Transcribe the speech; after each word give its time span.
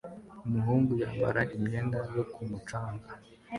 umuhungu 0.45 0.91
yambara 1.01 1.41
imyenda 1.57 1.97
yo 2.15 2.23
ku 2.31 2.41
mucanga 2.49 3.09